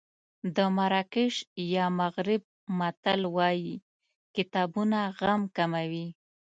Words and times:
د 0.55 0.57
مراکش 0.77 1.33
یا 1.75 1.85
مغرب 1.99 2.41
متل 2.79 3.21
وایي 3.35 3.75
کتابونه 4.35 4.99
غم 5.19 5.41
کموي. 5.57 6.07